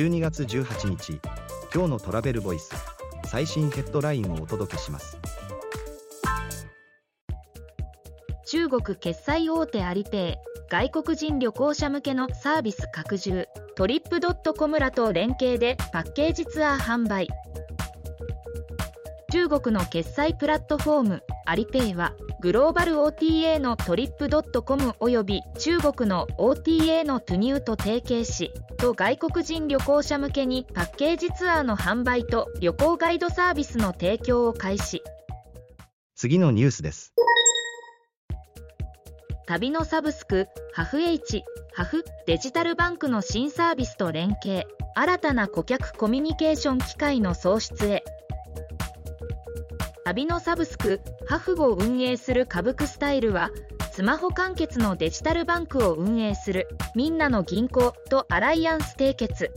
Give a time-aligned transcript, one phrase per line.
[0.00, 1.20] 12月18日
[1.74, 2.70] 今日のトラベルボイス
[3.26, 5.18] 最新ヘッドラインをお届けします。
[8.46, 13.46] 中国決済大手アリペイ外国人旅行者向けのサービス拡充
[13.76, 17.28] トリップドットコムらと連携でパッケージツアー販売。
[19.30, 35.02] 中国の決済プラットフォームアリペイはグローバル OTA のトリップドットコムおよび中国の OTA のトゥニューと提携しと外国人旅行者向けにパッケージツアーの販売と旅行ガイドサービスの提供を開始。
[36.14, 37.12] 次のニュースです。
[39.46, 41.42] 旅のサブスクハフ H
[41.74, 44.66] ハフデジタルバンクの新サービスと連携。
[44.94, 48.04] 新たな顧客コミュニケーション機会の創出へ
[50.04, 53.50] 旅のサブスクハフを運営するカブクスタイルは
[53.92, 59.52] スマホ完結のデジタルバンクを運営するみんなの銀行とアライアンス締結。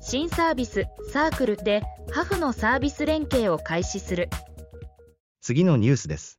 [0.00, 4.30] 新サービスサークルでハフのサービス連携を開始する。
[5.40, 6.38] 次のニュースです。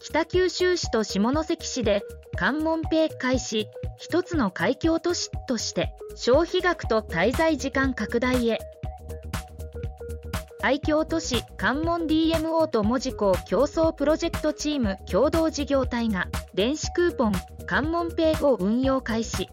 [0.00, 2.02] 北九州市と下関市で
[2.36, 8.58] 関門ペイ開始一つの海峡都市として消費額と滞在時間拡大へ
[10.62, 17.32] 愛京都市関門 DMO と門司港競争プロジェクトチーム共同事業体が電子クーポン
[17.66, 19.48] 関門ペイを運用開始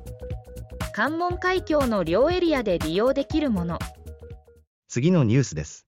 [0.92, 3.80] 関門海峡の両エリアで利用できるもの
[4.90, 5.86] 次のニュースです。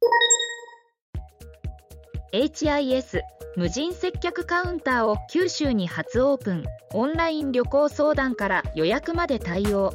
[2.31, 3.21] HIS
[3.57, 9.93] 無人接客カウンターを九州に初オープンオンライン旅行相談から予約まで対応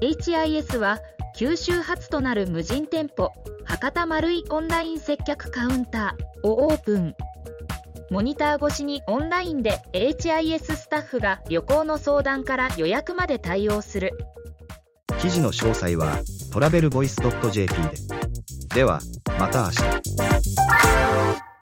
[0.00, 0.98] HIS は
[1.36, 3.32] 九州初となる無人店舗
[3.64, 7.14] 博多丸いオンライン接客カウンターをオープン。
[8.10, 14.12] モニター越しにオンラインで HIS スタッフが旅行の相談から予約まで対応する。
[15.18, 16.20] 記事の詳細は
[16.52, 17.16] トラベルボイス
[17.50, 17.90] .jp で。
[18.72, 19.00] では
[19.38, 20.23] また明日。